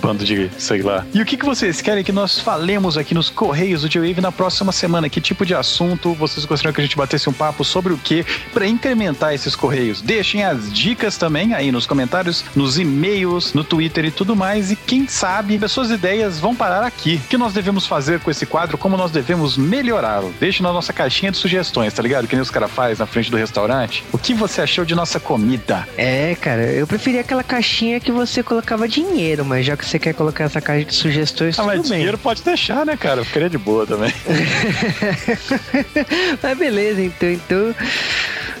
bando 0.00 0.24
de 0.24 0.50
sei 0.58 0.82
lá. 0.82 1.04
E 1.14 1.20
o 1.20 1.24
que, 1.24 1.36
que 1.36 1.44
vocês 1.44 1.80
querem 1.80 2.02
que 2.02 2.12
nós 2.12 2.38
falemos 2.38 2.96
aqui 2.96 3.14
nos 3.14 3.30
Correios 3.30 3.82
do 3.82 3.88
J-Wave 3.88 4.20
na 4.20 4.32
próxima 4.32 4.72
semana? 4.72 5.08
Que 5.08 5.20
tipo 5.20 5.46
de 5.46 5.54
assunto 5.54 6.12
vocês 6.14 6.44
gostariam 6.44 6.72
que 6.72 6.80
a 6.80 6.84
gente 6.84 6.96
batesse 6.96 7.28
um 7.28 7.32
papo 7.32 7.64
sobre 7.64 7.92
o 7.92 7.98
que 7.98 8.24
para 8.52 8.66
incrementar 8.66 9.32
esses 9.32 9.54
Correios? 9.54 10.00
Deixem 10.00 10.44
as 10.44 10.72
dicas 10.72 11.16
também 11.16 11.54
aí 11.54 11.70
nos 11.70 11.86
comentários, 11.86 12.44
nos 12.54 12.78
e-mails, 12.78 13.54
no 13.54 13.64
Twitter 13.64 14.04
e 14.04 14.10
tudo 14.10 14.34
mais. 14.34 14.70
E 14.70 14.76
quem 14.76 15.06
sabe, 15.06 15.58
as 15.62 15.72
suas 15.72 15.90
ideias 15.90 16.38
vão 16.38 16.54
parar 16.54 16.84
aqui. 16.84 17.20
O 17.24 17.28
que 17.28 17.38
nós 17.38 17.52
devemos 17.52 17.86
fazer 17.86 18.20
com 18.20 18.30
esse 18.30 18.44
quadro? 18.44 18.76
Como 18.76 18.96
nós 18.96 19.10
devemos 19.10 19.56
melhorá-lo? 19.56 20.34
Deixe 20.40 20.62
na 20.62 20.72
nossa 20.72 20.92
caixinha 20.92 21.30
de 21.30 21.38
sugestões, 21.38 21.92
tá 21.92 22.02
ligado? 22.02 22.26
Que 22.26 22.34
nem 22.34 22.42
os 22.42 22.50
caras 22.50 22.70
fazem 22.70 22.96
na 22.98 23.06
frente 23.06 23.30
do 23.30 23.36
restaurante. 23.36 24.04
O 24.12 24.18
que 24.18 24.34
você 24.34 24.62
achou 24.62 24.84
de 24.84 24.94
nossa 24.94 25.20
comida? 25.20 25.86
É, 25.96 26.34
cara, 26.40 26.62
eu 26.62 26.86
preferia 26.86 27.20
aquela 27.20 27.42
caixinha 27.42 28.00
que 28.00 28.12
você 28.12 28.42
colocava 28.42 28.63
dinheiro, 28.88 29.44
mas 29.44 29.66
já 29.66 29.76
que 29.76 29.86
você 29.86 29.98
quer 29.98 30.14
colocar 30.14 30.44
essa 30.44 30.60
caixa 30.60 30.86
de 30.86 30.94
sugestões, 30.94 31.58
ah, 31.58 31.64
mas 31.64 31.88
bem. 31.88 31.98
dinheiro 31.98 32.18
pode 32.18 32.42
deixar, 32.42 32.84
né, 32.84 32.96
cara? 32.96 33.20
Eu 33.20 33.24
ficaria 33.24 33.50
de 33.50 33.58
boa 33.58 33.86
também. 33.86 34.12
mas 36.42 36.58
beleza, 36.58 37.02
então, 37.02 37.30
então 37.30 37.74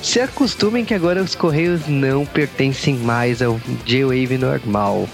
se 0.02 0.20
acostumem 0.20 0.84
que 0.84 0.92
agora 0.92 1.22
os 1.22 1.34
Correios 1.34 1.88
não 1.88 2.26
pertencem 2.26 2.96
mais 2.96 3.40
ao 3.40 3.58
J-Wave 3.86 4.38
normal. 4.38 5.08